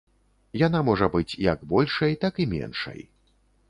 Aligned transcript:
Яна 0.61 0.81
можа 0.87 1.11
быць 1.17 1.37
як 1.51 1.59
большай, 1.77 2.19
так 2.27 2.33
і 2.45 2.51
меншай. 2.59 2.99